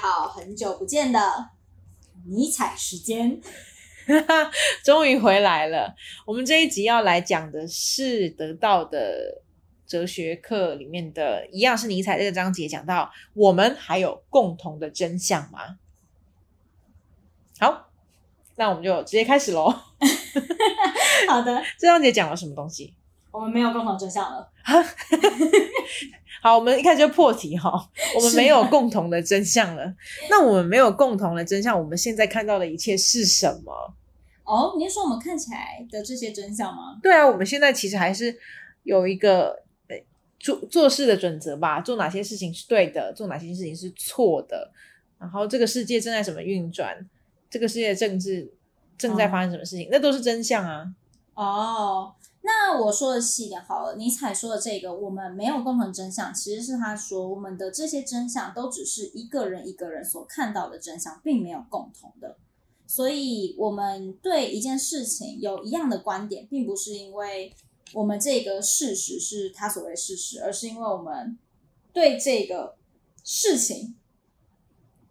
[0.00, 1.20] 好，很久不见的
[2.26, 3.38] 尼采时间。
[4.82, 5.94] 终于回来了。
[6.26, 9.42] 我们这一集要来讲的是得到的
[9.86, 15.76] 哲学课里面的一样是尼采这个章节讲到，我们还有共同的真相吗？
[17.58, 17.90] 好，
[18.56, 19.68] 那我们就直接开始喽。
[21.28, 22.94] 好的， 这章节讲了什么东西？
[23.30, 24.50] 我们没有共同真相了。
[26.42, 27.70] 好，我们一开始就破题哈，
[28.16, 29.94] 我们是没有共同的真相了。
[30.30, 33.94] 那我们没有共同的真相，我们现在看到的一切是什么？
[34.44, 36.98] 哦，你是说我们看起来的这些真相吗？
[37.02, 38.36] 对啊，我们现在其实还是
[38.82, 39.50] 有一个
[39.88, 39.96] 呃
[40.38, 44.72] 做做事的准则吧，做哪些事情是对的，做哪些事情是错的。
[45.18, 46.96] 然后这个世界正在怎么运转，
[47.50, 48.50] 这个世界的政治
[48.96, 50.86] 正在发生什么事情，那都是真相啊。
[51.34, 53.96] 哦，那我说的细一点好了。
[53.96, 62.38] 尼采说的这个，我们没有共同真相，其实是他说我们的这些真相都只是一个人一个人所看到的真相，并没有共同的。
[62.86, 67.54] 所以，我们对一件事情有一样的观点，并不是因为
[67.92, 71.38] 我们这个事实是他所谓事实，而是因为我们
[71.92, 72.76] 对这个
[73.22, 73.94] 事情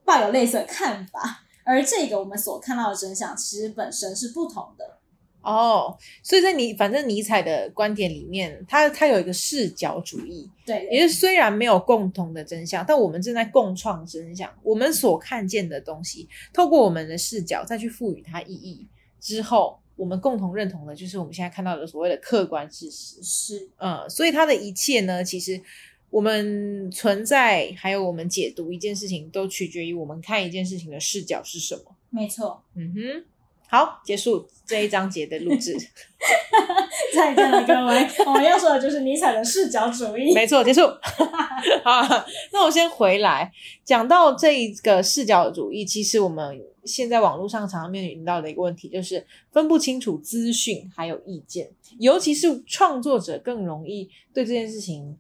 [0.04, 4.99] 抱有类似的看法，而这个我们所看到的真相，其实本身是不同的。
[5.42, 14.54] 哦，所以在尼反正尼采的观点里面，他他有一个视角主义，对，也就是虽然没有共同的真相，但我们正在共创真相。
[14.64, 18.86] 我们所看见的东西，透过我们的视角再去赋予它意义
[19.20, 23.24] 之后，我们共同认同的就是我们现在看到的所谓的客观事实。
[23.24, 25.62] 是嗯，所以他的一切呢，其实
[26.10, 31.96] 我们存在还有我们解读一件事情，都取决于我们看一件事情的视角是什么。
[32.10, 32.62] 没错。
[32.76, 33.24] 嗯哼，
[33.72, 35.78] 好，结束这一章节的录制。
[37.14, 38.08] 再见了，各位。
[38.26, 40.34] 我们要说的就是尼采的视角主义。
[40.34, 40.82] 没错，结束。
[41.86, 43.52] 好，那我先回来
[43.84, 45.86] 讲到这一个视角主义。
[45.86, 55.16] 其实我们现在网络上常常面临到的一个问题，就是分不清楚资讯还有意见，尤其是创作者更容易对这件事情，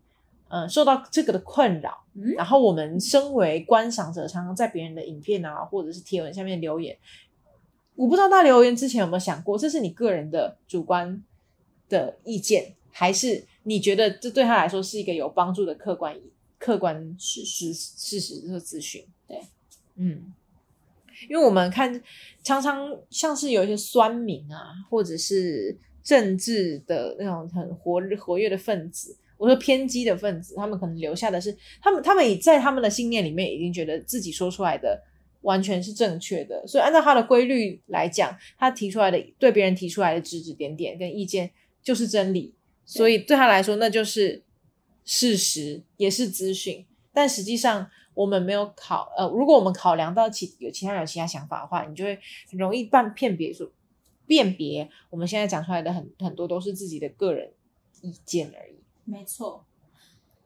[0.47, 1.91] 呃，受到这个的困扰。
[2.16, 6.97] 嗯然后我们身为观赏者，常常在别人的影片啊，或者是贴文下面留言。
[7.99, 11.21] 我不知道大留言之前有没有想过，这是你个人的主观
[11.89, 16.17] 的意见，还是你觉得这对他来说是一个有帮助的客观
[16.57, 19.05] 客观事实事实和资讯？
[19.27, 19.41] 对，
[19.97, 20.33] 嗯，
[21.29, 22.01] 因为我们看
[22.41, 35.03] 常常像是有一些酸民啊，或者是政治的那种很活活跃的分子，我说偏激的分子，他们可能留下的是他们他们已在他们的信念里面已经觉得自己说出来的。
[35.41, 41.51] 完全是正确的，所以按照他的规律来讲，他提出来的对别人提出来的指指点点跟意见
[41.81, 42.53] 就是真理，
[42.85, 44.44] 所以对他来说那就是
[45.05, 46.85] 事实，也是资讯。
[47.13, 53.72] 但实际上我们没有考呃，如果我们考量到其有其他人有其他想法的话，你就会很容易判辨别说
[54.28, 57.51] 辨别我们现在讲出来的很很多都是自己的个人
[58.01, 58.75] 意见而已。
[59.05, 59.66] 没错。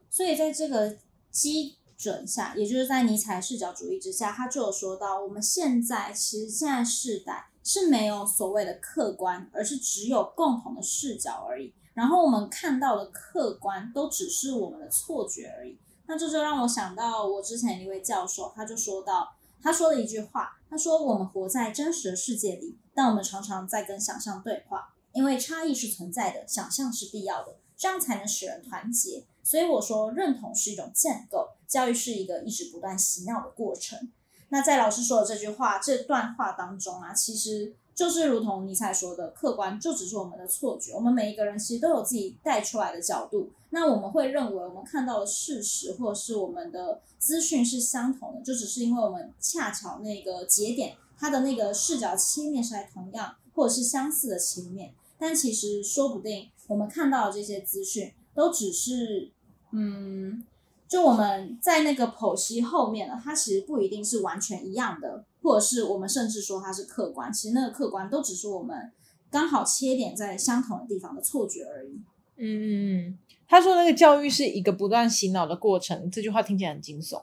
[0.09, 0.97] 所以在这个
[1.29, 11.73] 基准下，也就是在尼采视角主义之下，他就有说到，我们现在其实现在世代是没有所谓的客观，而是只有共同的视角而已。
[11.93, 15.77] 然后我们看到的客观都只是我们的错觉而已。
[16.05, 29.25] 那这就让我想到我之前一位教授，他就说到，他说了一句话，他说我们活在真实的世界里，但我们常常在跟想象对话，因为差异是存在的，想象是必要的，这样才能使人团结。
[29.43, 34.09] 所以我说，认同是一种建构，教育是一个一直不断洗脑的过程。
[34.49, 40.93] 那在老师说的这句话、这段话当中啊，其实就是如同尼采说的，客观就只是我们的错觉。
[40.93, 43.51] 我们每一个人其实都有自己带出来的角度。
[43.71, 54.93] 那我们会认为我们看到的事实或者是我们的资讯是相同的，就只是因为我们恰巧那个节点，它的那个视角切面是在同样或者是相似的切面。
[55.17, 58.13] 但其实说不定我们看到的这些资讯。
[58.35, 59.29] 都只是，
[59.71, 60.43] 嗯，
[60.87, 68.91] 就我们在那个剖析后面呢，它其实不一定是完全一样的，或者是我们甚至说它是客观，其实那个客观都只是我们
[69.29, 71.89] 刚好切点在相同的地方的错觉而已。
[72.37, 72.65] 嗯嗯
[73.07, 77.21] 嗯，他说那个教育是一个不断洗脑的过程，这句话听起来很惊悚，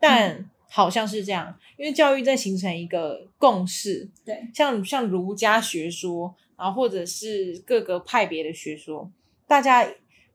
[0.00, 9.10] 但好像是这样，因为教育在形成一个共识，对，像像儒家学说，然后或者是各个派别的学说，
[9.46, 9.86] 大家。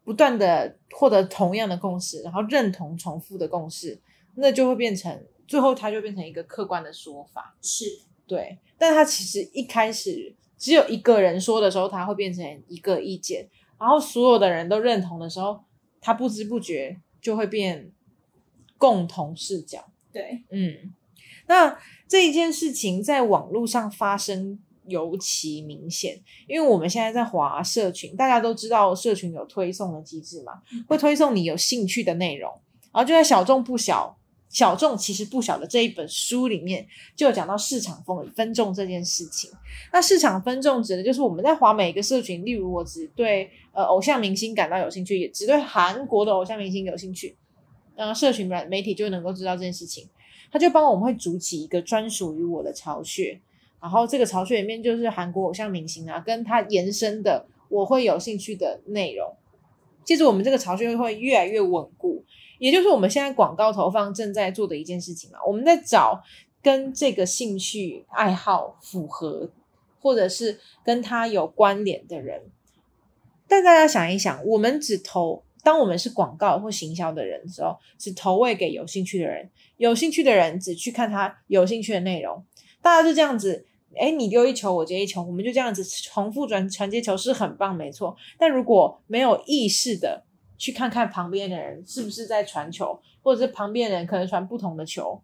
[0.03, 4.00] 不断的获得同样的共识，然后认同重复的共识，
[4.36, 7.56] 那就会变成最后它就变成一个客观的说法。
[7.62, 7.86] 是
[8.25, 13.48] 对，但它其实一开始只有一个人说的时候，它会变成一个意见，
[13.80, 15.63] 然后所有的人都认同的时候，
[16.00, 17.92] 它不知不觉就会变
[18.77, 19.92] 共同视角。
[20.12, 20.94] 对，嗯，
[21.47, 24.59] 那这一件事情在网络上发生
[24.91, 32.51] 尤其明显，因为我们现在在华社群，大家都知道社群有推送的机制嘛，会推送你有兴趣的内容，
[32.93, 34.15] 然后就在小众不小。
[34.53, 36.85] 小众其实不小的这一本书里面，
[37.15, 39.49] 就有讲到市场分分众这件事情。
[39.93, 47.33] 那市场分众指的就是我们在华每一个社群，例如我只对呃偶像明星感到有兴趣，也只对韩国的偶像明星有兴趣，
[47.95, 50.05] 那社群媒媒体就能够知道这件事情，
[50.51, 53.39] 他就帮我们会组起一个专属于我的巢穴，
[53.81, 59.36] 然后这个巢穴里面就是韩国偶像明星啊，跟他延伸的我会有兴趣的内容。
[60.06, 62.24] 其实我们这个巢穴会越来越稳固。
[62.60, 66.22] 也就是我们现在广告投放正在做的一件事情嘛，我们在找
[66.62, 69.50] 跟这个兴趣爱好符合，
[70.00, 72.44] 或者是跟他有关联的人。
[73.48, 82.45] 但大家想一想，我们只投当我们是广告或行销的人的时候，只投喂给有兴趣的人，有兴趣的人只去看他有兴趣的内容。
[82.80, 88.15] 大家就这样子，哎，你丢一球，我接一球，我们就这样子重复转传接球是很棒，没错。
[88.38, 90.23] 但如果没有意识的，
[90.57, 95.19] 去看看旁边的人是不是在传球，或者是旁边人可能传不同的球，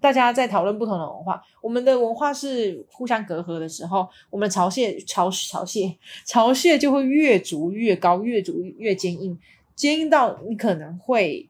[0.00, 1.42] 大家在讨论不同的文化。
[1.62, 9.38] 我们的文化是互相隔阂的时候，我们巢穴巢巢穴巢穴就会越筑越高，越筑越坚硬，
[9.76, 11.48] 坚硬到你可能会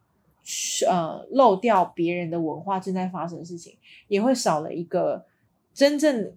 [0.87, 3.75] 呃漏掉别人的文化正在发生的事情，
[4.09, 5.25] 也会少了一个
[5.73, 6.33] 真正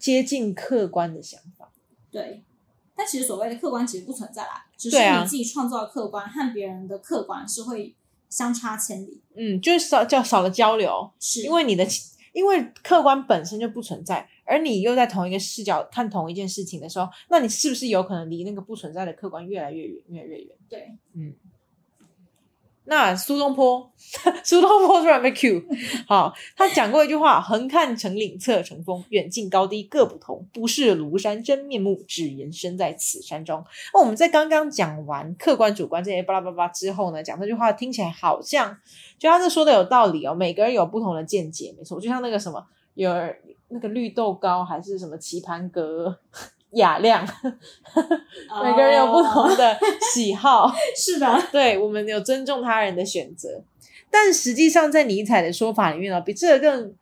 [0.00, 1.70] 接近客观的想法。
[2.10, 2.42] 对。
[2.96, 7.94] 但其实所谓的客观其实不存在啦，只是你自己创造的客观和别人的客观是会
[8.28, 9.22] 相差千里。
[9.34, 11.86] 嗯，就是少叫少了交流，是因为你的
[12.34, 20.56] 因为客观本身就不存在，而你又在同一个视角看同一件事情的时候，那你是不是有可能离那个不存在的客观越来越远，越来越远？
[20.68, 21.32] 对，嗯。
[22.90, 23.88] 那苏东坡，
[24.42, 25.62] 苏东坡突然被 Q，
[26.08, 33.64] 好，他讲过一句话：“横看成岭侧成峰，远近高低各不同，不是庐山真面目，只缘身在此山中。”
[33.94, 38.76] 那我们在刚刚讲完客观主观这些巴拉巴拉之后呢，讲这句话听起来好像，
[39.16, 40.34] 就他这说的有道理哦。
[40.34, 43.08] 每个人有不同的见解，没错，就像那个什么，有
[43.68, 46.18] 那个绿豆糕还是什么棋盘格。
[46.72, 47.26] 雅量，
[48.62, 49.76] 每个人有不同的
[50.14, 53.64] 喜好， 是的，对我们有尊重他人的选择，
[54.08, 56.94] 但实际上在尼采的说法里面呢，比这个更，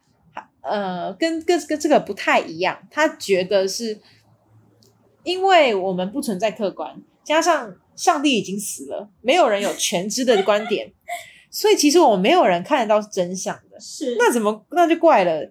[0.62, 2.78] 呃，跟跟跟这个不太一样。
[2.90, 4.00] 他觉得是，
[5.22, 10.90] 因为我们不存在客观，加上上帝已经死了，没有人有全知的观点，
[11.50, 13.78] 所以其实我们没有人看得到真相的。
[13.78, 15.50] 是，那怎么那就怪了。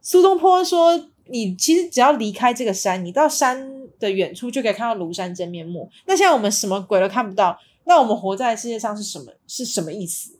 [0.00, 1.09] 苏东坡说。
[1.30, 5.88] 你其实只要离开这个山，你到山的远处就可以看到庐山真面目。
[6.06, 9.32] 那现在我们什么鬼都看不到，那我们活在世界上是什么？
[9.46, 10.38] 是什么意思？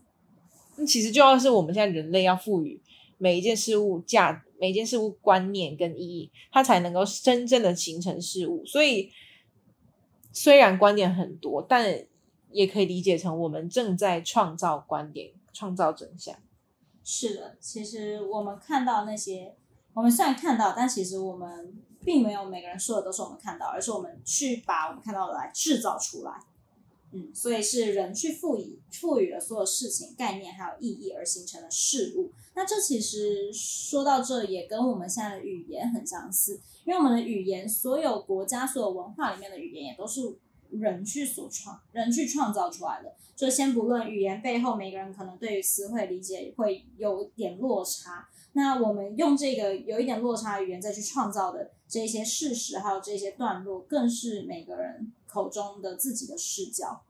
[0.77, 2.81] 那其实就要是我们现在人类要赋予
[3.19, 8.67] 每一件事物价，每一件事物观念跟意义，它才能够真正的形成事物。
[8.67, 9.13] 所以
[10.33, 12.05] 虽然观点很多，但
[12.51, 16.35] 也可以理解成我们正在创造观点，创造真相。
[17.05, 19.55] 是的，其实我们看到那些。
[19.95, 26.33] 我们虽然看到，但其实我们并没有每个人说的都是我们看到，而是我们去把我们看到的来制造出来。
[27.13, 32.31] 嗯，所以是人去赋予赋予了所有事情概念还有意义而形成的事物。
[32.55, 40.21] 那这其实说到这也跟我们现在的语言很相似，因为我们的语言，所有国家所有文化里面的语言也都是
[40.73, 43.13] 人去所创人去创造出来的。
[43.35, 48.29] 就先不论语言背后每个人可能对于词汇理解会有点落差。
[48.53, 57.03] 那我们用这个有一点落差语言再去创造的这些事实，还有这些段落，更是每个人口中的自己的视角。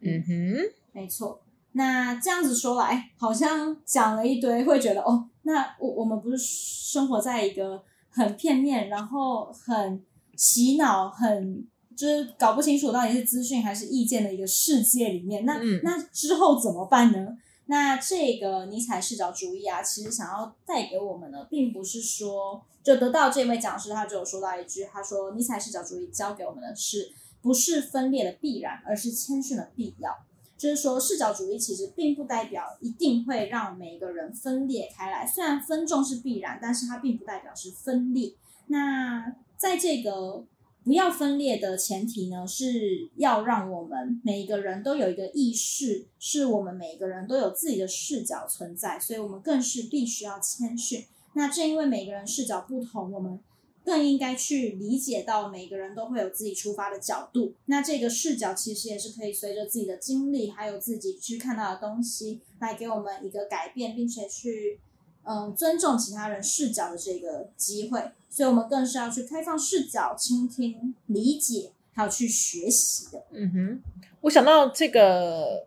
[0.00, 1.40] 嗯哼，没错。
[1.74, 10.04] 那这样子说来，好像讲了一堆，会觉得哦，那我我们不是生活在一个很片面，然后很
[10.36, 11.66] 洗脑，很
[11.96, 15.44] 就是搞不清楚到底是资讯还是意见的一个世界里面。
[15.44, 17.36] 那那之后怎么办呢？
[17.66, 30.10] 那这个尼采视角主义啊，其实想要带给我们的，并不是说就得到这位讲师，他就有说到一句，他说尼采视角主义教给我们的是，不是分裂的必然，而是谦逊的必要。
[30.58, 38.34] 就是说，视角主义其实并不代表一定会让每一个人分裂开来，虽然分众是必然，但是它并不代表是分裂。
[38.66, 40.44] 那在这个。
[40.84, 51.04] 不要分裂的前提呢，是要让我们每一个人都有一个意识，是我们每一个人都有自己的视角存在，所以我们更是必须要谦逊。
[51.34, 53.38] 那正因为每个人视角不同，我们
[53.84, 57.54] 更应该去理解到每个人都会有自己出发的角度。
[57.66, 64.80] 那这个视角其实也是可以随着自己的经历，还有自己去看到的东西，来给我们一个改变，并且去
[65.24, 73.24] 嗯尊重其他人视角的这个机会，所以我们更是要去开放视角、倾听、理解，还有去学习的。
[73.30, 73.82] 嗯哼，
[74.22, 75.66] 我想到这个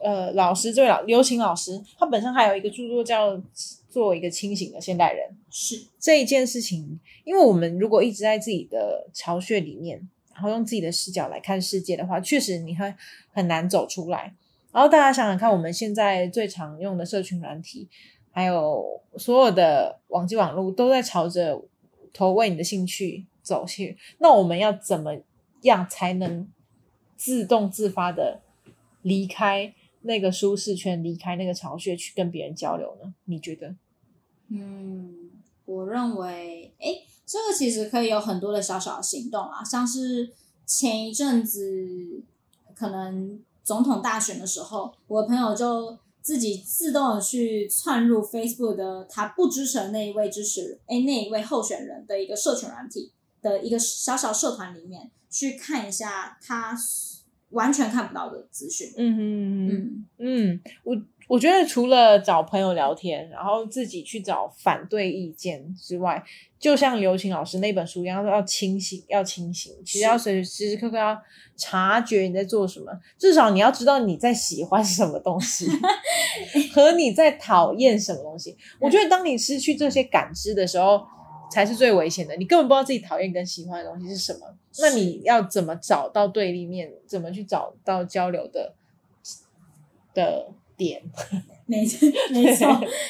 [0.00, 3.36] 呃，老师这位老刘琴老师，他本身还有一个著作叫
[3.88, 5.28] 《做一个清醒的现代人》。
[5.50, 12.92] 是这一件事情，因为我们如果一直在自己的巢穴里面，然后用自己的视角来看世界的话，确实你会
[13.32, 14.34] 很难走出来。
[14.72, 17.88] 然后大家想想看，我们现在最常用的社群软体，
[18.34, 21.62] 还有所有的网际网络，都在朝着
[22.12, 23.96] 投喂你的兴趣走去。
[24.18, 25.16] 那我们要怎么
[25.62, 26.48] 样才能
[27.16, 28.40] 自动自发的
[29.02, 29.72] 离开
[30.02, 33.14] 那个舒适圈，离开那个巢穴，去跟别人交流呢？
[33.26, 33.76] 你觉得？
[34.48, 35.30] 嗯，
[35.64, 36.88] 我认为，哎，
[37.24, 40.32] 这个其实可以有很多的小小的行动啊，像是
[40.66, 42.20] 前一阵子
[42.74, 53.12] 可能总统大选的时候，我的朋友就自己自动的去窜入 Facebook 的他不支持的那一位支持，哎，那一位候选人的一个社群软体
[53.42, 56.74] 的一个小小社团里面去看一下他
[57.50, 58.90] 完全看不到的资讯。
[58.96, 60.96] 嗯嗯嗯，嗯，我
[61.28, 66.22] 我觉得除了找朋友聊天，然后自己去找反对意见之外，
[66.58, 69.72] 就像刘琴老师那本书一样，要清醒，要清醒。
[69.84, 71.20] 其实要随时时刻刻要
[71.56, 75.66] 察觉你在做什么，至少你要知道你在喜欢什么东西，
[76.74, 78.56] 和你在讨厌什么东西。
[78.78, 81.06] 我觉得当你失去这些感知的时候，
[81.50, 82.34] 才是最危险的。
[82.36, 84.40] 你根本不知道自己讨厌跟喜欢的东西是什么，
[84.80, 86.90] 那你要怎么找到对立面？
[87.06, 88.74] 怎么去找到交流的
[90.12, 91.02] 的点？
[91.66, 92.66] 没错，没错。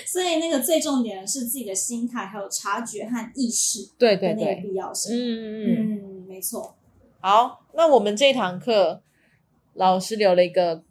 [0.06, 5.16] 所以那个最重点的是自己的心态，还有察觉和意识对对的那个对，必要性。
[5.16, 5.96] 嗯嗯嗯。
[5.96, 6.76] 嗯，没错。
[7.20, 9.02] 好，那我们这堂课
[9.74, 10.84] 老师留了一个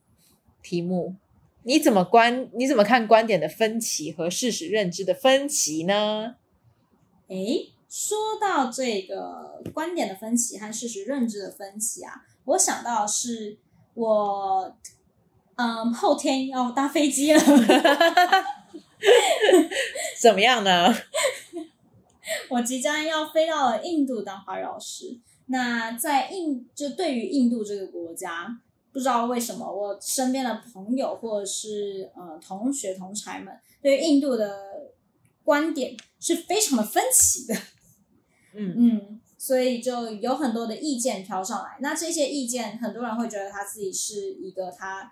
[0.62, 1.16] 题目：
[1.64, 2.50] 你怎么观？
[2.54, 6.36] 你怎么看观点的分歧和事实认知的分歧呢？
[7.30, 13.58] 诶，说到这个观点的分歧和事实认知的分歧啊，我想到是
[13.94, 14.76] 我，
[15.56, 17.40] 嗯，后天要搭飞机了。
[20.22, 20.94] 怎么样呢？
[22.50, 25.20] 我即将要飞到了印度当华语老师。
[25.48, 28.58] 那在印，就对于印度这个国家，
[28.94, 34.58] 不知道为什么，我身边的朋友或者是呃同学同才们，对于印度的
[35.44, 37.54] 观点是非常的分歧的。
[38.56, 41.78] 嗯 嗯，所以就有很多的意见飘上来。
[41.82, 45.12] 那这些意见，很多人会觉得他自己是一个他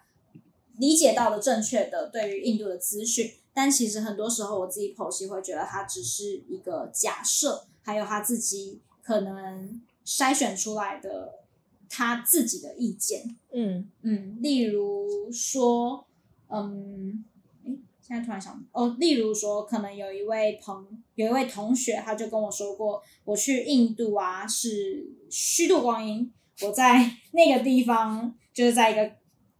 [0.81, 11.43] 理解到的正确的对于印度的资讯，但其实很多时候我自己剖析会觉得它只是一个假设，还有他自己可能筛选出来的
[11.87, 13.35] 他自己的意见。
[13.51, 16.03] 嗯嗯，例如说，
[16.47, 17.23] 嗯，
[17.63, 26.33] 诶，现在突然想，哦，例如说，可能有一位朋，有一位同学，他就跟我说过，我去印度啊是虚度光阴，
[26.63, 29.11] 我在那个地方就是在一个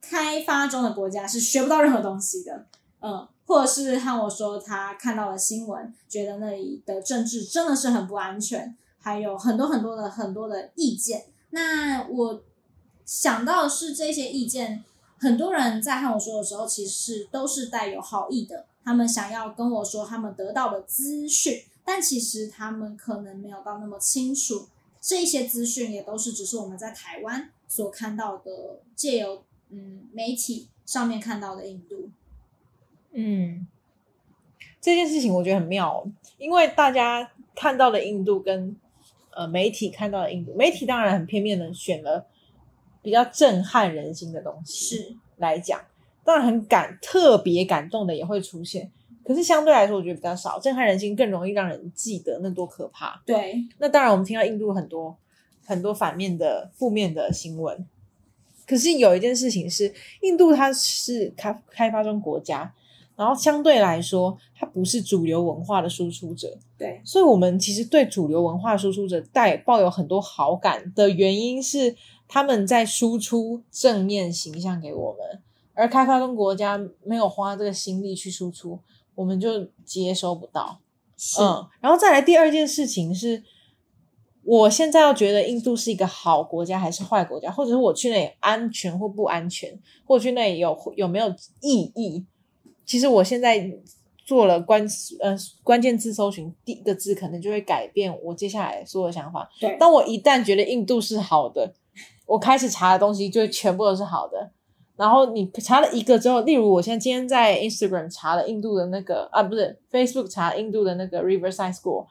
[0.01, 2.65] 开发中的国家是学不到任何东西的，
[2.99, 11.25] 嗯，或者是和我说他看到了新闻，觉得那里的政治真的是很不安全，还有很多很多的很多的意见。
[11.51, 12.43] 那我
[13.05, 14.83] 想到的是这些意见，
[15.19, 24.67] 很多人在和我说的时候，其实都是带有好意的，他们想要跟我说他们得到的资讯，但其实他们可能没有到那么清楚，
[25.01, 32.09] 这些资讯也都是只是我们在台湾所看到的，借由嗯媒体上面看到的印度。
[33.13, 33.67] 嗯，
[34.79, 38.75] 这件事情我觉得很妙哦，因为大家看到的印度跟
[39.31, 42.27] 呃媒体看到的印度，媒体当然很片面的选了
[43.01, 45.81] 比较震撼人心的东西，是来讲，
[46.23, 48.91] 当然很感特别感动的也会出现，
[49.25, 50.59] 可是相对来说，我觉得比较少。
[50.59, 53.21] 震撼人心更容易让人记得那多可怕。
[53.25, 55.17] 对，那当然，我们听到印度很多
[55.65, 57.85] 很多反面的、负面的新闻，
[58.71, 62.73] 可是有一件事情是，印度它是开开发中国家，
[63.17, 71.93] 然后相对来说，它不是主流文化的输出者，对，所以我们其实对主流文化输出者带抱有很多好感的原因是，
[72.29, 75.41] 他们在输出正面形象给我们，
[75.73, 78.79] 而开发中国家没有花这个心力去输出，
[79.15, 80.79] 我们就接收不到。
[81.17, 83.43] 是，嗯，然后再来第二件事情是，
[84.43, 91.29] 我现在要觉得印度是一个好国家还是坏国家，或者是我去那里安全或不安全，或去那里有有没有
[91.61, 92.25] 意义？
[92.85, 93.71] 其实我现在
[94.25, 94.85] 做了关
[95.19, 99.49] 呃关键字搜寻，第一个字可能就会改变我接下来所有的想法。
[99.59, 101.73] 对，当我一旦觉得印度是好的，
[102.25, 104.51] 我开始查的东西就全部都是好的。
[104.97, 112.05] 然后你查了一个之后，例如我现在今天在 Instagram 查了印度的那个啊，不是 Facebook 查印度的那个 Riverside School，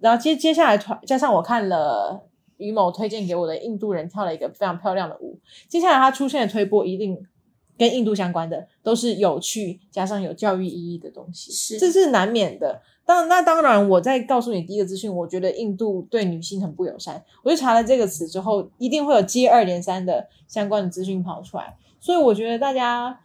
[0.00, 2.22] 然后接接下来团加上我看了
[2.56, 7.18] 于某推荐给我的印度人跳了一个非常漂亮的舞，接下来他出现的推播一定
[7.76, 12.80] 跟印度相关的，都是有趣加上有教育意义的东西，是这是难免的。
[13.04, 17.20] 当那当然，我在告诉你第一个资讯，我觉得印度对女性很不友善。
[17.42, 21.76] 我就查了这个词之后，一定会有接二连三的相关的资讯跑出来。
[21.98, 23.18] 所以我觉得大家，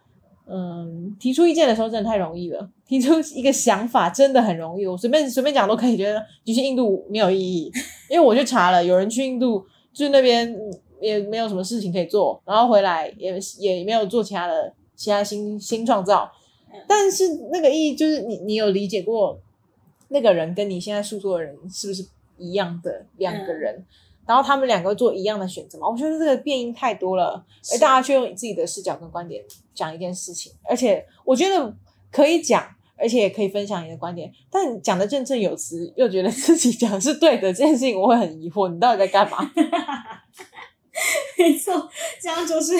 [0.50, 4.86] 嗯，提出意见的时候真的太容易了，提出一个想法真的很容易。
[4.86, 7.70] 我随便随便讲都可以觉得你去印度没有意义，
[8.08, 10.54] 因为我去查了，有人去印度就是那边
[11.00, 16.30] 也没有什么事情可以做，然后回来也也没有做其他的其他新新创造。
[16.86, 19.38] 但是那个意义就是你你有理解过？
[20.10, 22.02] 那个人跟你现在诉说的人是不是
[22.38, 23.84] 一样的两个人？
[24.28, 25.88] 然后他们两个做一样的选择嘛？
[25.88, 27.42] 我觉得这个变音太多了，
[27.72, 29.42] 而大家却用自己的视角跟观点
[29.74, 31.74] 讲一件事情，而且我觉得
[32.12, 39.50] 可以讲，而且也可以分享你的观点，但讲的振振有词，又觉得自己讲的是对的，这件事情我会很疑惑，你到底在干嘛？
[41.38, 41.88] 没错，
[42.20, 42.74] 这样就是。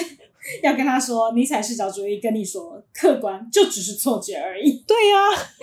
[0.63, 4.83] 要跟他说，尼采视角主义跟你说，客观就只是错觉而已。
[4.87, 5.17] 对呀，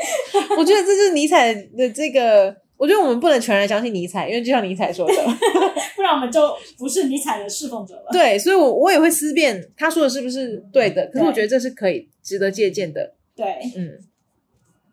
[0.57, 5.15] 我觉得这是尼采的这个，我觉得我们不能全然相信尼采，因为就像尼采说的，
[5.97, 8.09] 不然我们就不是尼采的侍奉者了。
[8.13, 11.07] 对，所以，我我也会思辨他说的是不是对的。
[11.07, 13.15] 可是我觉得这是可以值得借鉴的。
[13.35, 13.99] 对，嗯，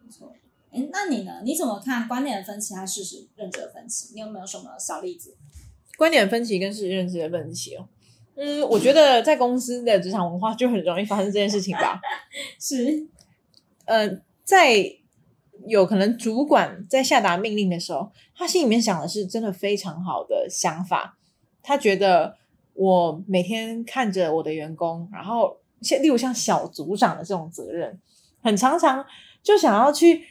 [0.03, 0.31] 没错。
[0.71, 1.41] 哎，那你呢？
[1.43, 4.13] 你怎么看观点的分歧和事实认知的分歧？
[4.13, 5.35] 你有没有什么小例子？
[5.97, 7.87] 观点分歧跟事实认知的分歧哦。
[8.35, 12.01] 嗯，我觉得在公司的职场文化就很容易发生这件事情吧。
[12.59, 13.07] 是，
[13.85, 14.09] 呃，
[14.43, 14.83] 在
[15.67, 21.17] 有可能主管在下达命令的时候，他心里面想的是真的非常好的想法。
[21.62, 22.36] 他觉得
[22.74, 27.99] 我每天看着我的员工，然后像例如像小组长的这种责任，
[28.41, 29.06] 很常常
[29.41, 30.23] 就想要去。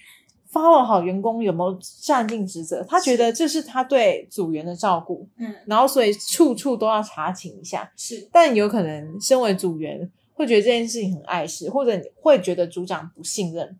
[0.53, 2.85] follow 好员工有没有善尽职责？
[2.87, 7.91] 他觉得这是他对组员的照顾，嗯，然后所以处处都要查请一下。
[7.97, 13.79] 是，但有可能身为组员会觉得这件事情很碍事，或者你会觉得组长不信任。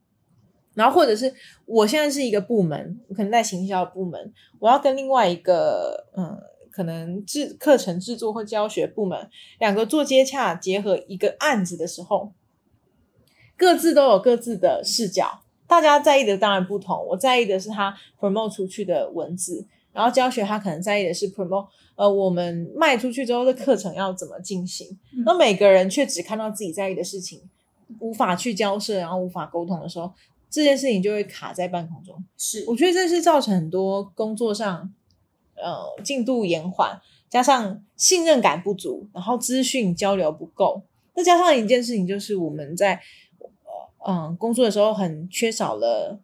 [0.75, 1.33] 然后或者是
[1.67, 6.39] 我现在是一个部门，可能在行销部门，我要跟另外一个嗯，
[6.71, 12.33] 可能制课程制作或教学部门两个做接洽结合一个案子的时候，
[13.57, 15.43] 各自都有各自的视角。
[15.67, 24.99] 大家在意的当然不同，我在意的是他 promote 出去的文字，然后教学他可能在意的是 promote，呃，我们卖出去之后的课程要怎么进行。
[25.25, 27.41] 那每个人却只看到自己在意的事情，
[28.01, 30.13] 无法去交涉，然后无法沟通的时候，
[30.53, 32.23] 这件事情就会卡在半空中。
[32.37, 34.95] 是，我觉得这是造成很多工作上，
[35.57, 40.83] 呃，进度延缓，加上信任感不足，然后资讯交流不够，
[41.17, 43.01] 再加上一件事情就是我们在。
[44.05, 46.19] 嗯，工作的时候很缺少了呃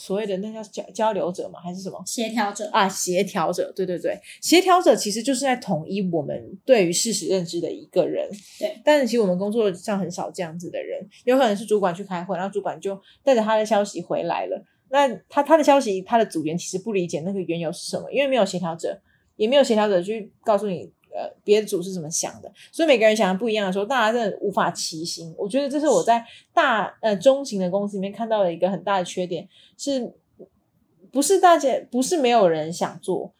[0.00, 2.88] 所谓的那叫交交流者嘛，还是什么协调者啊？
[2.88, 8.26] 协调者，对对对，协调者其实就是在统一我们对于事实认知的一个人。
[8.58, 14.64] 对，但是其实我们工作上很少这样子的人，有可能是主管去开会，然后主管就带着他的消息回来了。
[14.88, 18.98] 那他他的消息，他的组员其实不理解那个缘由是什么，因为没有协调者，
[19.36, 20.90] 也没有协调者去告诉你。
[21.12, 22.52] 呃，别的组是怎么想的？
[22.70, 25.34] 所以每个人想的不一样的时候，大家真的无法齐心。
[25.36, 30.12] 我觉得这是我在大呃中型的公司里面看到的一个很大的缺点，是
[31.10, 33.32] 不是大家不是没有人想做，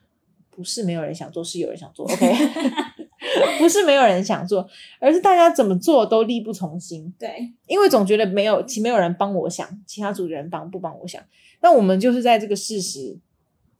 [0.50, 2.04] 不是没有人想做，是有人想做。
[2.04, 2.34] OK，
[3.58, 7.14] 不是没有人想做，而是大家怎么做都力不从心。
[7.18, 11.22] 对，因为总觉得没有其没有人帮我想，其他组人帮不帮我想。
[11.60, 13.18] 那我们就是在这个事实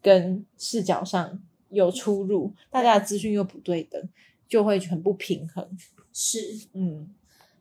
[0.00, 1.40] 跟视角上。
[1.70, 4.09] 有出入，大家的资讯又不对等，
[4.48, 5.68] 就会很不平衡。
[6.12, 7.09] 是，嗯，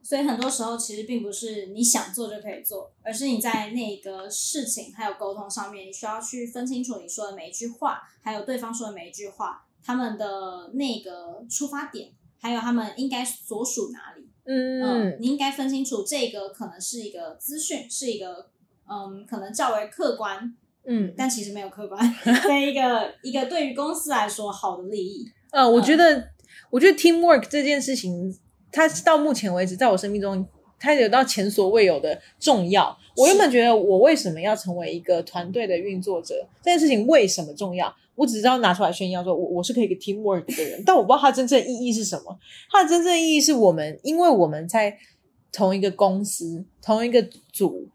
[0.02, 14.28] 所以很多时候其实并不是你想做就可以做，而是你在那个事情还有沟通上面，你需要去分清楚你说的每一句话，还有对方说的每一句话，他们的那个出发点，还有他们应该所属哪里。
[14.45, 18.50] 嗯，你应该分清楚这个可能是一个资讯，是一个
[18.89, 20.56] 嗯，可能较为客观。
[20.86, 25.26] 嗯，但其实没有客观 的一个一个对于公司来说好的利益。
[25.52, 26.30] 呃，我觉得，
[26.72, 28.36] 我觉得 teamwork 这件事情，
[28.72, 30.48] 它到目前为止，在我生命中，
[30.80, 32.98] 它有到前所未有的重要。
[33.15, 36.48] 我原本觉得，我为什么要成为一个团队的运作者？
[36.63, 37.94] 这件事情为什么重要？
[38.15, 42.38] 我只知道拿出来炫耀，说我我是可以一个 teamwork 的人，但我不知道它真正意义是什么。
[42.72, 44.98] 它的真正意义是我们，因为我们在
[45.52, 47.88] 同一个公司，同一个组。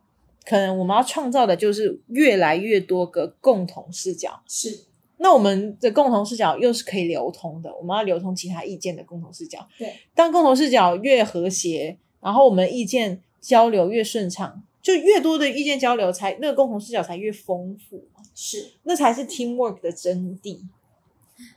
[0.44, 4.42] 可能我们要创造的就是越来越多个共同视角。
[4.46, 4.84] 是，
[5.18, 9.66] 那我们的共同视角又是可以流通的，我们要流通其他意见的共同视角。
[9.78, 18.04] 对，当共同视角越和谐，然后我们意见交流越顺畅，就越多的意见交流才那个共同视角才越丰富，
[18.34, 20.60] 是那才是 teamwork 的真谛。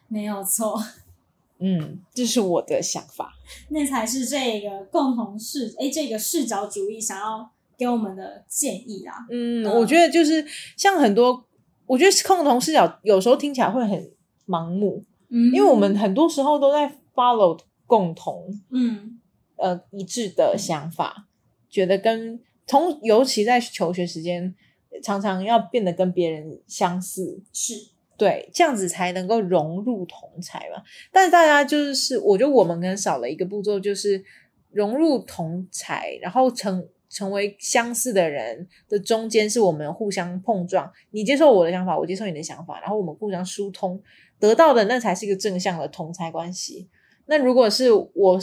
[0.08, 0.82] 没有错，
[1.60, 3.34] 嗯，这是我的想法。
[3.70, 9.14] 那才是这个共同视哎这个视角主义想要给我们的建议啦。
[9.30, 11.46] 嗯，嗯我觉得就是像很多，
[11.86, 14.12] 我觉得共同视角有时候听起来会很
[14.48, 19.20] 盲目，嗯，因为我们很多时候都在 follow 共同嗯。
[19.60, 21.26] 呃一致的想法，
[21.68, 24.54] 觉得跟从尤其在求学时间，
[25.02, 27.74] 常常要变得跟别人相似，是。
[28.16, 30.84] 对，这样子才能够融入同才嘛。
[31.12, 34.24] 但是大家就是，我觉得我们可能少了一个步骤，就是
[34.70, 44.02] 融入同才，然后成成为相似的人的中间，是我们互相碰撞，你接受我的想法，我接受你的想法，然后我们互相疏通，
[44.40, 46.88] 得到的那才是一个正向的同才关系。
[47.28, 48.40] 那如果是我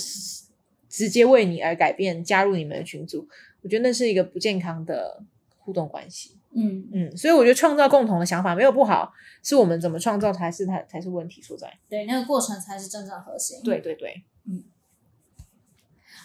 [0.88, 3.28] 直接为你而改变，加入你们的群组，
[3.62, 5.22] 我觉得那是一个不健康的
[5.58, 6.36] 互动关系。
[6.56, 11.68] 嗯嗯，所以我觉得创造共同的想法没有不好，是我们怎么创造才是才才是问题所在。
[11.88, 13.60] 对，那个过程才是真正核心。
[13.64, 14.62] 对对对，嗯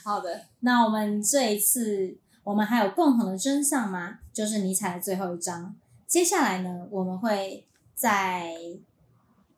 [0.04, 4.20] 好的，那我们这一次我们还有共同的真相吗？
[4.34, 5.76] 就是尼采的最后一章。
[6.08, 8.56] 接下来呢，我们会再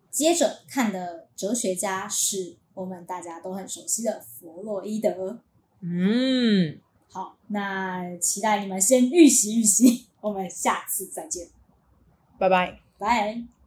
[0.09, 5.39] 接着看的哲学家是我们大家都很熟悉的弗洛伊德。
[5.79, 6.77] 嗯，
[7.09, 11.47] 好，那期待你们先预习预习，我们下次再见，
[12.37, 12.79] 拜拜。
[12.97, 13.60] 拜。